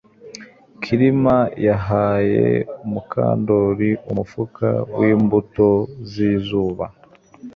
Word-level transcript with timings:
Kirima 0.81 1.37
yahaye 1.67 2.45
Mukandoli 2.91 3.89
umufuka 4.09 4.67
wimbuto 4.97 5.69
zizuba 6.11 6.85